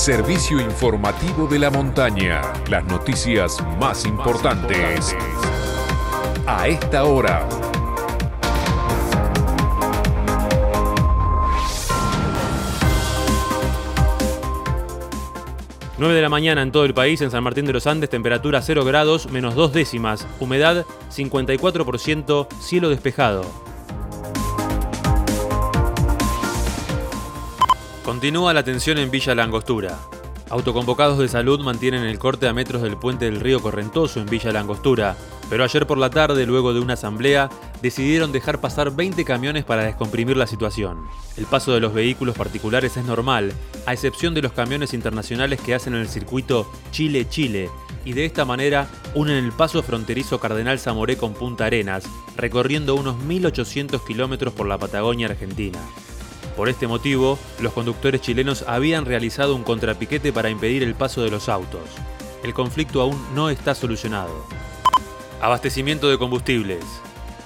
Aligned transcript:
servicio 0.00 0.58
informativo 0.58 1.46
de 1.46 1.58
la 1.58 1.68
montaña. 1.68 2.40
Las 2.70 2.86
noticias 2.86 3.62
más 3.78 4.06
importantes 4.06 5.14
a 6.46 6.68
esta 6.68 7.04
hora. 7.04 7.46
...9 15.98 16.14
de 16.14 16.22
la 16.22 16.30
mañana 16.30 16.62
en 16.62 16.72
todo 16.72 16.86
el 16.86 16.94
país, 16.94 17.20
en 17.20 17.30
San 17.30 17.44
Martín 17.44 17.66
de 17.66 17.74
los 17.74 17.86
Andes, 17.86 18.08
temperatura 18.08 18.62
0 18.62 18.86
grados, 18.86 19.30
menos 19.30 19.54
2 19.54 19.74
décimas, 19.74 20.26
humedad 20.38 20.86
54%, 21.10 22.48
cielo 22.58 22.88
despejado. 22.88 23.69
Continúa 28.10 28.52
la 28.52 28.64
tensión 28.64 28.98
en 28.98 29.08
Villa 29.08 29.36
Langostura. 29.36 29.96
Autoconvocados 30.48 31.16
de 31.20 31.28
salud 31.28 31.60
mantienen 31.60 32.02
el 32.02 32.18
corte 32.18 32.48
a 32.48 32.52
metros 32.52 32.82
del 32.82 32.96
puente 32.96 33.26
del 33.26 33.38
río 33.38 33.62
Correntoso 33.62 34.18
en 34.18 34.26
Villa 34.26 34.50
Langostura, 34.50 35.16
pero 35.48 35.62
ayer 35.62 35.86
por 35.86 35.96
la 35.96 36.10
tarde, 36.10 36.44
luego 36.44 36.74
de 36.74 36.80
una 36.80 36.94
asamblea, 36.94 37.48
decidieron 37.82 38.32
dejar 38.32 38.60
pasar 38.60 38.90
20 38.96 39.24
camiones 39.24 39.64
para 39.64 39.84
descomprimir 39.84 40.36
la 40.36 40.48
situación. 40.48 41.06
El 41.36 41.46
paso 41.46 41.72
de 41.72 41.78
los 41.78 41.94
vehículos 41.94 42.36
particulares 42.36 42.96
es 42.96 43.04
normal, 43.04 43.52
a 43.86 43.92
excepción 43.92 44.34
de 44.34 44.42
los 44.42 44.50
camiones 44.50 44.92
internacionales 44.92 45.60
que 45.60 45.76
hacen 45.76 45.94
el 45.94 46.08
circuito 46.08 46.68
Chile-Chile, 46.90 47.70
y 48.04 48.14
de 48.14 48.24
esta 48.24 48.44
manera 48.44 48.88
unen 49.14 49.36
el 49.36 49.52
paso 49.52 49.84
fronterizo 49.84 50.40
Cardenal 50.40 50.80
Zamoré 50.80 51.16
con 51.16 51.32
Punta 51.32 51.66
Arenas, 51.66 52.02
recorriendo 52.36 52.96
unos 52.96 53.14
1.800 53.22 54.04
kilómetros 54.04 54.52
por 54.52 54.66
la 54.66 54.78
Patagonia 54.78 55.28
Argentina. 55.28 55.78
Por 56.56 56.68
este 56.68 56.86
motivo, 56.86 57.38
los 57.60 57.72
conductores 57.72 58.20
chilenos 58.20 58.64
habían 58.66 59.04
realizado 59.04 59.54
un 59.54 59.62
contrapiquete 59.62 60.32
para 60.32 60.50
impedir 60.50 60.82
el 60.82 60.94
paso 60.94 61.22
de 61.22 61.30
los 61.30 61.48
autos. 61.48 61.82
El 62.42 62.54
conflicto 62.54 63.00
aún 63.00 63.18
no 63.34 63.50
está 63.50 63.74
solucionado. 63.74 64.44
Abastecimiento 65.40 66.10
de 66.10 66.18
combustibles. 66.18 66.84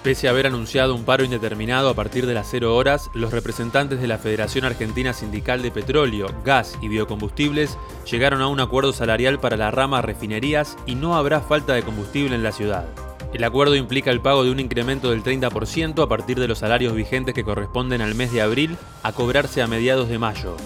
Pese 0.03 0.29
a 0.29 0.33
haber 0.33 0.47
anunciado 0.47 0.95
un 0.95 1.05
paro 1.05 1.25
indeterminado 1.25 1.89
a 1.89 1.95
partir 1.95 2.27
de 2.27 2.35
las 2.35 2.49
0 2.51 2.77
horas, 2.77 3.11
los 3.15 3.33
representantes 3.33 4.03
de 4.03 4.07
la 4.07 4.19
Federación 4.19 4.67
Argentina 4.67 5.15
Sindical 5.15 5.63
de 5.63 5.71
Petróleo, 5.71 6.27
Gas 6.45 6.77
y 6.83 6.89
Biocombustibles 6.89 7.79
llegaron 8.11 8.43
a 8.43 8.49
un 8.49 8.61
acuerdo 8.61 8.93
salarial 8.93 9.41
para 9.41 9.57
la 9.57 9.71
rama 9.71 10.03
refinerías 10.03 10.77
y 10.85 10.95
no 10.95 11.17
habrá 11.17 11.41
falta 11.41 11.73
de 11.73 11.83
combustible 11.83 12.35
en 12.35 12.43
la 12.43 12.53
ciudad. 12.53 12.87
El 13.35 13.43
acuerdo 13.43 13.75
implica 13.75 14.13
el 14.13 14.21
pago 14.21 14.45
de 14.45 14.53
un 14.53 14.61
incremento 14.61 15.11
del 15.11 15.25
30% 15.25 16.01
a 16.01 16.09
partir 16.09 16.39
de 16.39 16.47
los 16.47 16.59
salarios 16.59 16.95
vigentes 16.95 17.35
que 17.35 17.43
corresponden 17.43 18.01
al 18.01 18.15
mes 18.15 18.33
de 18.33 18.41
abril 18.41 18.77
a 19.03 19.11
cobrarse 19.11 19.61
a 19.61 19.67
mediados 19.67 20.09
de 20.09 20.21
mayo. 20.21 20.57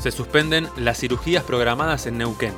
Se 0.00 0.10
suspenden 0.10 0.66
las 0.78 0.98
cirugías 0.98 1.44
programadas 1.44 2.06
en 2.06 2.16
Neuquén. 2.16 2.54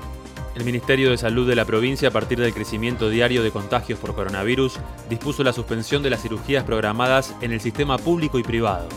El 0.55 0.65
Ministerio 0.65 1.11
de 1.11 1.19
Salud 1.19 1.49
de 1.49 1.57
la 1.57 1.65
provincia, 1.65 2.11
a 2.11 2.13
partir 2.13 2.39
del 2.39 2.55
crecimiento 2.55 3.11
diario 3.11 3.43
de 3.43 3.51
contagios 3.51 3.99
por 3.99 4.15
coronavirus, 4.15 4.79
dispuso 5.11 5.43
la 5.43 5.53
suspensión 5.53 6.01
de 6.05 6.11
las 6.11 6.23
cirugías 6.23 6.63
programadas 6.63 7.35
en 7.41 7.51
el 7.51 7.61
sistema 7.61 7.99
público 7.99 8.39
y 8.39 8.45
privado. 8.45 8.89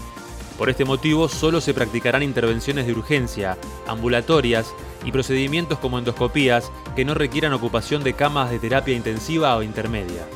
Por 0.55 0.69
este 0.69 0.85
motivo, 0.85 1.29
solo 1.29 1.61
se 1.61 1.73
practicarán 1.73 2.21
intervenciones 2.21 2.85
de 2.85 2.93
urgencia, 2.93 3.57
ambulatorias 3.87 4.71
y 5.03 5.11
procedimientos 5.11 5.79
como 5.79 5.97
endoscopías 5.97 6.71
que 6.95 7.05
no 7.05 7.15
requieran 7.15 7.53
ocupación 7.53 8.03
de 8.03 8.13
camas 8.13 8.51
de 8.51 8.59
terapia 8.59 8.95
intensiva 8.95 9.55
o 9.55 9.63
intermedia. 9.63 10.27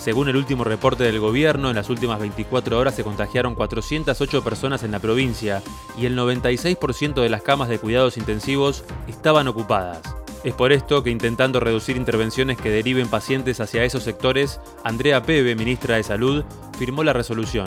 Según 0.00 0.30
el 0.30 0.36
último 0.36 0.64
reporte 0.64 1.04
del 1.04 1.20
gobierno, 1.20 1.68
en 1.68 1.76
las 1.76 1.90
últimas 1.90 2.18
24 2.18 2.78
horas 2.78 2.94
se 2.94 3.04
contagiaron 3.04 3.54
408 3.54 4.42
personas 4.42 4.82
en 4.82 4.92
la 4.92 4.98
provincia 4.98 5.62
y 5.98 6.06
el 6.06 6.16
96% 6.16 7.20
de 7.20 7.28
las 7.28 7.42
camas 7.42 7.68
de 7.68 7.78
cuidados 7.78 8.16
intensivos 8.16 8.82
estaban 9.08 9.46
ocupadas. 9.46 10.00
Es 10.42 10.54
por 10.54 10.72
esto 10.72 11.02
que 11.02 11.10
intentando 11.10 11.60
reducir 11.60 11.98
intervenciones 11.98 12.56
que 12.56 12.70
deriven 12.70 13.08
pacientes 13.08 13.60
hacia 13.60 13.84
esos 13.84 14.02
sectores, 14.02 14.58
Andrea 14.84 15.22
Pebe, 15.22 15.54
ministra 15.54 15.96
de 15.96 16.02
Salud, 16.02 16.44
firmó 16.78 17.04
la 17.04 17.12
resolución. 17.12 17.66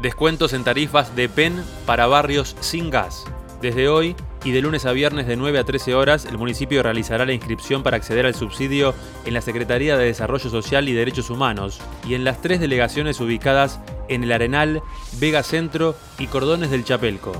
Descuentos 0.00 0.52
en 0.52 0.62
tarifas 0.62 1.16
de 1.16 1.28
PEN 1.28 1.64
para 1.84 2.06
barrios 2.06 2.56
sin 2.60 2.90
gas. 2.90 3.24
Desde 3.60 3.88
hoy 3.88 4.14
y 4.44 4.52
de 4.52 4.62
lunes 4.62 4.86
a 4.86 4.92
viernes 4.92 5.26
de 5.26 5.36
9 5.36 5.58
a 5.58 5.64
13 5.64 5.94
horas, 5.94 6.24
el 6.24 6.38
municipio 6.38 6.82
realizará 6.82 7.26
la 7.26 7.32
inscripción 7.32 7.82
para 7.82 7.96
acceder 7.96 8.26
al 8.26 8.34
subsidio 8.34 8.94
en 9.24 9.34
la 9.34 9.42
Secretaría 9.42 9.96
de 9.96 10.06
Desarrollo 10.06 10.48
Social 10.48 10.88
y 10.88 10.92
Derechos 10.92 11.30
Humanos 11.30 11.80
y 12.06 12.14
en 12.14 12.24
las 12.24 12.40
tres 12.40 12.60
delegaciones 12.60 13.20
ubicadas 13.20 13.80
en 14.08 14.24
el 14.24 14.32
Arenal, 14.32 14.82
Vega 15.18 15.42
Centro 15.42 15.94
y 16.18 16.26
Cordones 16.26 16.70
del 16.70 16.84
Chapelco. 16.84 17.32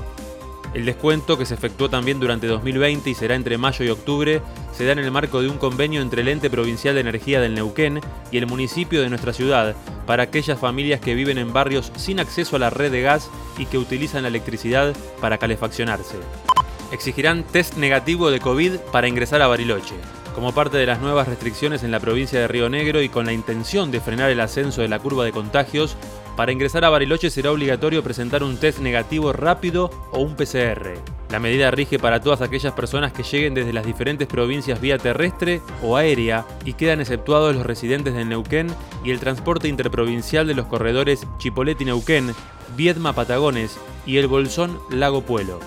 El 0.73 0.85
descuento, 0.85 1.37
que 1.37 1.45
se 1.45 1.53
efectuó 1.53 1.89
también 1.89 2.21
durante 2.21 2.47
2020 2.47 3.09
y 3.09 3.13
será 3.13 3.35
entre 3.35 3.57
mayo 3.57 3.83
y 3.83 3.89
octubre, 3.89 4.41
se 4.71 4.85
da 4.85 4.93
en 4.93 4.99
el 4.99 5.11
marco 5.11 5.41
de 5.41 5.49
un 5.49 5.57
convenio 5.57 6.01
entre 6.01 6.21
el 6.21 6.29
Ente 6.29 6.49
Provincial 6.49 6.95
de 6.95 7.01
Energía 7.01 7.41
del 7.41 7.55
Neuquén 7.55 7.99
y 8.31 8.37
el 8.37 8.47
municipio 8.47 9.01
de 9.01 9.09
nuestra 9.09 9.33
ciudad 9.33 9.75
para 10.07 10.23
aquellas 10.23 10.59
familias 10.59 11.01
que 11.01 11.15
viven 11.15 11.37
en 11.37 11.51
barrios 11.51 11.91
sin 11.97 12.21
acceso 12.21 12.55
a 12.55 12.59
la 12.59 12.69
red 12.69 12.91
de 12.91 13.01
gas 13.01 13.29
y 13.57 13.65
que 13.65 13.77
utilizan 13.77 14.21
la 14.23 14.29
electricidad 14.29 14.95
para 15.19 15.37
calefaccionarse 15.37 16.17
exigirán 16.91 17.43
test 17.43 17.77
negativo 17.77 18.31
de 18.31 18.39
COVID 18.39 18.77
para 18.91 19.07
ingresar 19.07 19.41
a 19.41 19.47
Bariloche. 19.47 19.95
Como 20.35 20.53
parte 20.53 20.77
de 20.77 20.85
las 20.85 21.01
nuevas 21.01 21.27
restricciones 21.27 21.83
en 21.83 21.91
la 21.91 21.99
provincia 21.99 22.39
de 22.39 22.47
Río 22.47 22.69
Negro 22.69 23.01
y 23.01 23.09
con 23.09 23.25
la 23.25 23.33
intención 23.33 23.91
de 23.91 23.99
frenar 23.99 24.29
el 24.29 24.39
ascenso 24.39 24.81
de 24.81 24.87
la 24.87 24.99
curva 24.99 25.25
de 25.25 25.33
contagios, 25.33 25.97
para 26.37 26.53
ingresar 26.53 26.85
a 26.85 26.89
Bariloche 26.89 27.29
será 27.29 27.51
obligatorio 27.51 28.01
presentar 28.01 28.41
un 28.43 28.57
test 28.57 28.79
negativo 28.79 29.33
rápido 29.33 29.91
o 30.11 30.19
un 30.19 30.35
PCR. 30.35 30.93
La 31.29 31.39
medida 31.39 31.71
rige 31.71 31.99
para 31.99 32.21
todas 32.21 32.41
aquellas 32.41 32.73
personas 32.73 33.13
que 33.13 33.23
lleguen 33.23 33.53
desde 33.53 33.73
las 33.73 33.85
diferentes 33.85 34.27
provincias 34.27 34.79
vía 34.79 34.97
terrestre 34.97 35.61
o 35.83 35.97
aérea 35.97 36.45
y 36.65 36.73
quedan 36.73 37.01
exceptuados 37.01 37.55
los 37.55 37.65
residentes 37.65 38.13
de 38.13 38.25
Neuquén 38.25 38.67
y 39.03 39.11
el 39.11 39.19
transporte 39.19 39.67
interprovincial 39.67 40.47
de 40.47 40.55
los 40.55 40.65
corredores 40.65 41.27
Chipoleti-Neuquén, 41.39 42.33
Viedma-Patagones 42.75 43.77
y 44.05 44.17
el 44.17 44.27
Bolsón 44.27 44.79
Lago 44.89 45.21
Puelo. 45.21 45.59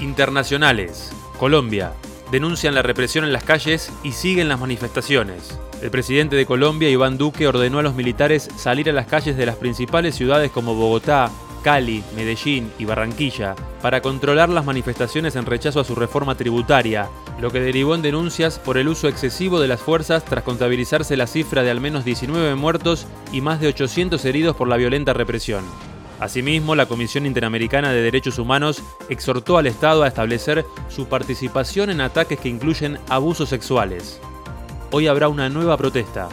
Internacionales. 0.00 1.10
Colombia. 1.38 1.92
Denuncian 2.30 2.74
la 2.74 2.82
represión 2.82 3.24
en 3.24 3.32
las 3.32 3.44
calles 3.44 3.92
y 4.02 4.12
siguen 4.12 4.48
las 4.48 4.60
manifestaciones. 4.60 5.58
El 5.82 5.90
presidente 5.90 6.36
de 6.36 6.46
Colombia, 6.46 6.90
Iván 6.90 7.18
Duque, 7.18 7.46
ordenó 7.46 7.78
a 7.78 7.82
los 7.82 7.94
militares 7.94 8.48
salir 8.56 8.88
a 8.88 8.92
las 8.92 9.06
calles 9.06 9.36
de 9.36 9.46
las 9.46 9.56
principales 9.56 10.14
ciudades 10.14 10.50
como 10.50 10.74
Bogotá, 10.74 11.30
Cali, 11.62 12.02
Medellín 12.14 12.72
y 12.78 12.84
Barranquilla 12.84 13.54
para 13.82 14.00
controlar 14.00 14.48
las 14.48 14.64
manifestaciones 14.64 15.36
en 15.36 15.46
rechazo 15.46 15.80
a 15.80 15.84
su 15.84 15.94
reforma 15.94 16.34
tributaria, 16.34 17.08
lo 17.40 17.50
que 17.50 17.60
derivó 17.60 17.94
en 17.94 18.02
denuncias 18.02 18.58
por 18.58 18.78
el 18.78 18.88
uso 18.88 19.08
excesivo 19.08 19.60
de 19.60 19.68
las 19.68 19.80
fuerzas 19.80 20.24
tras 20.24 20.44
contabilizarse 20.44 21.16
la 21.16 21.26
cifra 21.26 21.62
de 21.62 21.70
al 21.70 21.80
menos 21.80 22.04
19 22.04 22.54
muertos 22.54 23.06
y 23.32 23.40
más 23.40 23.60
de 23.60 23.68
800 23.68 24.24
heridos 24.24 24.56
por 24.56 24.68
la 24.68 24.76
violenta 24.76 25.12
represión. 25.12 25.64
Asimismo, 26.20 26.74
la 26.74 26.84
Comisión 26.84 27.24
Interamericana 27.24 27.92
de 27.92 28.02
Derechos 28.02 28.38
Humanos 28.38 28.82
exhortó 29.08 29.56
al 29.56 29.66
Estado 29.66 30.02
a 30.02 30.08
establecer 30.08 30.66
su 30.90 31.06
participación 31.06 31.88
en 31.88 32.02
ataques 32.02 32.38
que 32.38 32.50
incluyen 32.50 32.98
abusos 33.08 33.48
sexuales. 33.48 34.20
Hoy 34.90 35.06
habrá 35.06 35.28
una 35.28 35.48
nueva 35.48 35.78
protesta. 35.78 36.28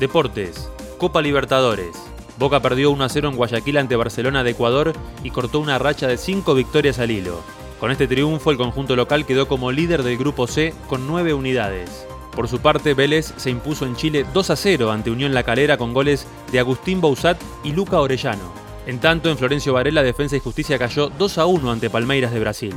Deportes. 0.00 0.68
Copa 0.98 1.22
Libertadores. 1.22 1.96
Boca 2.38 2.60
perdió 2.60 2.90
1 2.90 3.08
0 3.08 3.28
en 3.28 3.36
Guayaquil 3.36 3.76
ante 3.78 3.94
Barcelona 3.94 4.42
de 4.42 4.50
Ecuador 4.50 4.94
y 5.22 5.30
cortó 5.30 5.60
una 5.60 5.78
racha 5.78 6.08
de 6.08 6.16
5 6.16 6.54
victorias 6.54 6.98
al 6.98 7.12
hilo. 7.12 7.40
Con 7.78 7.92
este 7.92 8.08
triunfo, 8.08 8.50
el 8.50 8.56
conjunto 8.56 8.96
local 8.96 9.26
quedó 9.26 9.46
como 9.46 9.70
líder 9.70 10.02
del 10.02 10.18
Grupo 10.18 10.48
C 10.48 10.74
con 10.88 11.06
9 11.06 11.34
unidades. 11.34 12.04
Por 12.34 12.48
su 12.48 12.58
parte, 12.58 12.94
Vélez 12.94 13.32
se 13.36 13.50
impuso 13.50 13.86
en 13.86 13.94
Chile 13.94 14.26
2 14.34 14.50
a 14.50 14.56
0 14.56 14.90
ante 14.90 15.10
Unión 15.10 15.34
La 15.34 15.44
Calera 15.44 15.76
con 15.76 15.94
goles 15.94 16.26
de 16.50 16.58
Agustín 16.58 17.00
Bausat 17.00 17.40
y 17.62 17.72
Luca 17.72 18.00
Orellano. 18.00 18.59
En 18.86 18.98
tanto, 18.98 19.30
en 19.30 19.38
Florencio 19.38 19.72
Varela, 19.72 20.02
Defensa 20.02 20.36
y 20.36 20.40
Justicia 20.40 20.78
cayó 20.78 21.10
2 21.10 21.38
a 21.38 21.46
1 21.46 21.70
ante 21.70 21.90
Palmeiras 21.90 22.32
de 22.32 22.40
Brasil. 22.40 22.74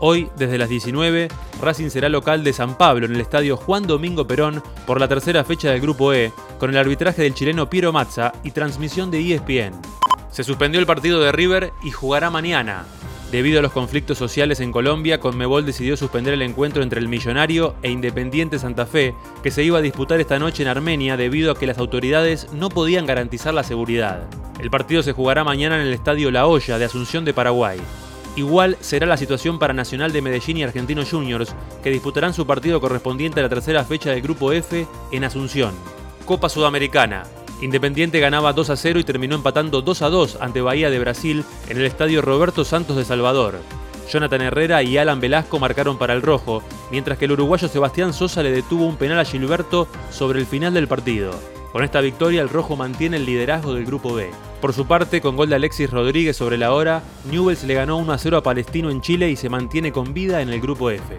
Hoy, 0.00 0.28
desde 0.36 0.58
las 0.58 0.68
19, 0.68 1.28
Racing 1.62 1.88
será 1.88 2.08
local 2.08 2.42
de 2.44 2.52
San 2.52 2.76
Pablo 2.76 3.06
en 3.06 3.14
el 3.14 3.20
estadio 3.20 3.56
Juan 3.56 3.86
Domingo 3.86 4.26
Perón 4.26 4.62
por 4.86 5.00
la 5.00 5.08
tercera 5.08 5.44
fecha 5.44 5.70
del 5.70 5.80
Grupo 5.80 6.12
E, 6.12 6.32
con 6.58 6.70
el 6.70 6.76
arbitraje 6.76 7.22
del 7.22 7.34
chileno 7.34 7.70
Piero 7.70 7.92
Mazza 7.92 8.32
y 8.42 8.50
transmisión 8.50 9.10
de 9.10 9.34
ESPN. 9.34 9.80
Se 10.30 10.44
suspendió 10.44 10.80
el 10.80 10.86
partido 10.86 11.20
de 11.20 11.32
River 11.32 11.72
y 11.82 11.92
jugará 11.92 12.28
mañana. 12.28 12.84
Debido 13.30 13.58
a 13.58 13.62
los 13.62 13.72
conflictos 13.72 14.18
sociales 14.18 14.60
en 14.60 14.72
Colombia, 14.72 15.18
Conmebol 15.18 15.64
decidió 15.64 15.96
suspender 15.96 16.34
el 16.34 16.42
encuentro 16.42 16.82
entre 16.82 17.00
el 17.00 17.08
Millonario 17.08 17.74
e 17.82 17.90
Independiente 17.90 18.58
Santa 18.58 18.86
Fe, 18.86 19.14
que 19.42 19.50
se 19.50 19.64
iba 19.64 19.78
a 19.78 19.82
disputar 19.82 20.20
esta 20.20 20.38
noche 20.38 20.62
en 20.62 20.68
Armenia 20.68 21.16
debido 21.16 21.50
a 21.50 21.58
que 21.58 21.66
las 21.66 21.78
autoridades 21.78 22.46
no 22.52 22.68
podían 22.68 23.06
garantizar 23.06 23.54
la 23.54 23.64
seguridad. 23.64 24.28
El 24.64 24.70
partido 24.70 25.02
se 25.02 25.12
jugará 25.12 25.44
mañana 25.44 25.78
en 25.78 25.86
el 25.86 25.92
Estadio 25.92 26.30
La 26.30 26.46
Hoya 26.46 26.78
de 26.78 26.86
Asunción 26.86 27.26
de 27.26 27.34
Paraguay. 27.34 27.78
Igual 28.34 28.78
será 28.80 29.06
la 29.06 29.18
situación 29.18 29.58
para 29.58 29.74
Nacional 29.74 30.10
de 30.10 30.22
Medellín 30.22 30.56
y 30.56 30.62
Argentinos 30.62 31.10
Juniors, 31.10 31.54
que 31.82 31.90
disputarán 31.90 32.32
su 32.32 32.46
partido 32.46 32.80
correspondiente 32.80 33.40
a 33.40 33.42
la 33.42 33.50
tercera 33.50 33.84
fecha 33.84 34.08
del 34.12 34.22
Grupo 34.22 34.52
F 34.52 34.86
en 35.12 35.24
Asunción. 35.24 35.74
Copa 36.24 36.48
Sudamericana. 36.48 37.24
Independiente 37.60 38.20
ganaba 38.20 38.54
2 38.54 38.70
a 38.70 38.76
0 38.76 39.00
y 39.00 39.04
terminó 39.04 39.34
empatando 39.34 39.82
2 39.82 40.00
a 40.00 40.08
2 40.08 40.38
ante 40.40 40.62
Bahía 40.62 40.88
de 40.88 40.98
Brasil 40.98 41.44
en 41.68 41.76
el 41.76 41.84
estadio 41.84 42.22
Roberto 42.22 42.64
Santos 42.64 42.96
de 42.96 43.04
Salvador. 43.04 43.58
Jonathan 44.10 44.40
Herrera 44.40 44.82
y 44.82 44.96
Alan 44.96 45.20
Velasco 45.20 45.58
marcaron 45.58 45.98
para 45.98 46.14
el 46.14 46.22
rojo, 46.22 46.62
mientras 46.90 47.18
que 47.18 47.26
el 47.26 47.32
uruguayo 47.32 47.68
Sebastián 47.68 48.14
Sosa 48.14 48.42
le 48.42 48.50
detuvo 48.50 48.86
un 48.86 48.96
penal 48.96 49.20
a 49.20 49.26
Gilberto 49.26 49.88
sobre 50.10 50.40
el 50.40 50.46
final 50.46 50.72
del 50.72 50.88
partido. 50.88 51.32
Con 51.70 51.84
esta 51.84 52.00
victoria 52.00 52.40
el 52.40 52.48
rojo 52.48 52.76
mantiene 52.76 53.18
el 53.18 53.26
liderazgo 53.26 53.74
del 53.74 53.84
grupo 53.84 54.14
B. 54.14 54.30
Por 54.64 54.72
su 54.72 54.86
parte, 54.86 55.20
con 55.20 55.36
gol 55.36 55.50
de 55.50 55.56
Alexis 55.56 55.90
Rodríguez 55.90 56.38
sobre 56.38 56.56
la 56.56 56.72
hora, 56.72 57.02
Newells 57.30 57.64
le 57.64 57.74
ganó 57.74 57.98
1 57.98 58.10
a 58.14 58.16
0 58.16 58.38
a 58.38 58.42
Palestino 58.42 58.88
en 58.90 59.02
Chile 59.02 59.28
y 59.28 59.36
se 59.36 59.50
mantiene 59.50 59.92
con 59.92 60.14
vida 60.14 60.40
en 60.40 60.48
el 60.48 60.58
grupo 60.58 60.88
F. 60.88 61.18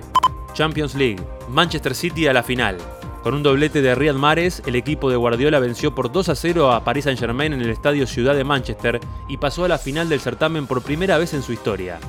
Champions 0.53 0.95
League, 0.95 1.21
Manchester 1.47 1.93
City 1.93 2.25
a 2.25 2.33
la 2.33 2.41
final. 2.41 2.77
Con 3.21 3.35
un 3.35 3.43
doblete 3.43 3.83
de 3.83 3.93
Riyad 3.93 4.15
Mahrez, 4.15 4.63
el 4.65 4.75
equipo 4.75 5.11
de 5.11 5.17
Guardiola 5.17 5.59
venció 5.59 5.93
por 5.93 6.11
2 6.11 6.29
a 6.29 6.33
0 6.35 6.71
a 6.71 6.83
Paris 6.83 7.03
Saint-Germain 7.03 7.53
en 7.53 7.61
el 7.61 7.69
estadio 7.69 8.07
Ciudad 8.07 8.33
de 8.33 8.43
Manchester 8.43 8.99
y 9.27 9.37
pasó 9.37 9.63
a 9.63 9.67
la 9.67 9.77
final 9.77 10.09
del 10.09 10.21
certamen 10.21 10.65
por 10.65 10.81
primera 10.81 11.19
vez 11.19 11.35
en 11.35 11.43
su 11.43 11.53
historia 11.53 11.99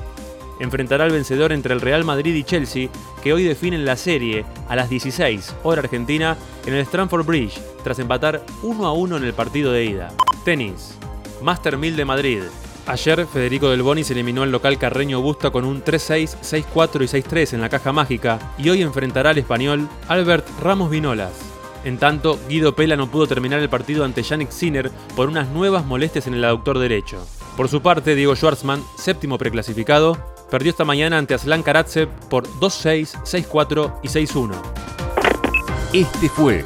enfrentará 0.59 1.03
al 1.03 1.11
vencedor 1.11 1.51
entre 1.51 1.75
el 1.75 1.81
Real 1.81 2.03
Madrid 2.03 2.33
y 2.33 2.43
Chelsea, 2.43 2.89
que 3.21 3.31
hoy 3.31 3.43
definen 3.43 3.85
la 3.85 3.95
serie 3.95 4.43
a 4.67 4.75
las 4.75 4.89
16, 4.89 5.57
hora 5.61 5.81
argentina, 5.81 6.35
en 6.65 6.73
el 6.73 6.79
Stamford 6.79 7.27
Bridge, 7.27 7.61
tras 7.83 7.99
empatar 7.99 8.43
1 8.63 8.87
a 8.87 8.91
1 8.91 9.17
en 9.17 9.23
el 9.23 9.33
partido 9.33 9.71
de 9.71 9.85
ida. 9.85 10.11
Tenis. 10.43 10.97
Master 11.41 11.77
1000 11.77 11.95
de 11.95 12.05
Madrid. 12.05 12.39
Ayer 12.87 13.27
Federico 13.27 13.69
Del 13.69 13.81
Boni 13.81 14.03
se 14.03 14.13
eliminó 14.13 14.43
al 14.43 14.51
local 14.51 14.77
Carreño 14.77 15.19
Busta 15.21 15.49
con 15.49 15.65
un 15.65 15.83
3-6, 15.83 16.37
6-4 16.41 17.03
y 17.03 17.21
6-3 17.21 17.53
en 17.53 17.61
la 17.61 17.69
caja 17.69 17.91
mágica 17.91 18.39
y 18.57 18.69
hoy 18.69 18.81
enfrentará 18.81 19.31
al 19.31 19.37
español 19.37 19.89
Albert 20.07 20.47
Ramos 20.61 20.89
Vinolas. 20.89 21.33
En 21.83 21.97
tanto, 21.97 22.39
Guido 22.47 22.75
Pela 22.75 22.95
no 22.95 23.11
pudo 23.11 23.27
terminar 23.27 23.59
el 23.59 23.69
partido 23.69 24.05
ante 24.05 24.23
Yannick 24.23 24.51
Sinner 24.51 24.89
por 25.15 25.27
unas 25.27 25.49
nuevas 25.49 25.85
molestias 25.85 26.27
en 26.27 26.33
el 26.33 26.45
aductor 26.45 26.79
derecho. 26.79 27.17
Por 27.57 27.69
su 27.69 27.81
parte, 27.81 28.15
Diego 28.15 28.35
Schwartzman, 28.35 28.83
séptimo 28.97 29.37
preclasificado, 29.37 30.17
perdió 30.49 30.69
esta 30.69 30.85
mañana 30.85 31.17
ante 31.17 31.33
Aslan 31.33 31.63
Karatsev 31.63 32.07
por 32.29 32.47
2-6, 32.59 33.21
6-4 33.23 33.99
y 34.03 34.07
6-1. 34.07 34.55
Este 35.93 36.29
fue 36.29 36.65